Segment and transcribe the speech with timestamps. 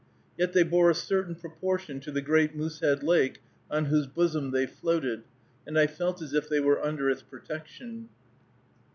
[0.35, 4.65] Yet they bore a certain proportion to the great Moosehead Lake on whose bosom they
[4.65, 5.25] floated,
[5.67, 8.09] and I felt as if they were under its protection.